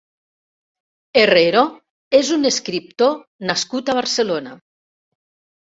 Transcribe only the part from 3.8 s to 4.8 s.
a Barcelona.